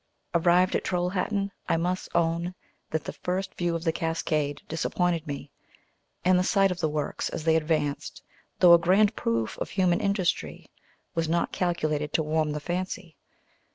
Arrived 0.33 0.75
at 0.75 0.83
Trolhættæ, 0.83 1.51
I 1.69 1.77
must 1.77 2.09
own 2.15 2.55
that 2.89 3.03
the 3.03 3.13
first 3.13 3.53
view 3.53 3.75
of 3.75 3.83
the 3.83 3.91
cascade 3.91 4.63
disappointed 4.67 5.27
me; 5.27 5.51
and 6.25 6.39
the 6.39 6.43
sight 6.43 6.71
of 6.71 6.79
the 6.79 6.89
works, 6.89 7.29
as 7.29 7.43
they 7.43 7.55
advanced, 7.55 8.23
though 8.57 8.73
a 8.73 8.79
grand 8.79 9.15
proof 9.15 9.59
of 9.59 9.69
human 9.69 10.01
industry, 10.01 10.65
was 11.13 11.29
not 11.29 11.51
calculated 11.51 12.13
to 12.13 12.23
warm 12.23 12.51
the 12.53 12.59
fancy. 12.59 13.15